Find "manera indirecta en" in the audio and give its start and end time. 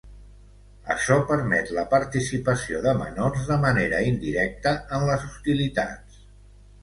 3.65-5.07